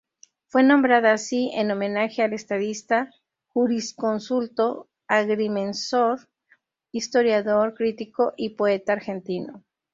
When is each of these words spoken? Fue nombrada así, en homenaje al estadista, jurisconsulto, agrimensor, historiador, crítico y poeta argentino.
Fue 0.47 0.63
nombrada 0.63 1.13
así, 1.13 1.51
en 1.53 1.69
homenaje 1.69 2.23
al 2.23 2.33
estadista, 2.33 3.11
jurisconsulto, 3.49 4.89
agrimensor, 5.07 6.27
historiador, 6.91 7.75
crítico 7.75 8.33
y 8.35 8.55
poeta 8.55 8.93
argentino. 8.93 9.63